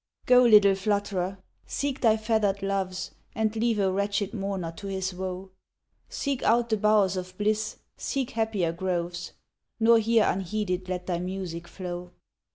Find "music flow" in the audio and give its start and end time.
11.19-12.13